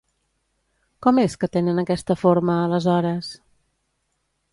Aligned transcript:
Com 1.05 1.19
és 1.23 1.35
que 1.43 1.49
tenen 1.57 1.81
aquesta 1.81 2.15
forma, 2.21 2.55
aleshores? 2.69 3.29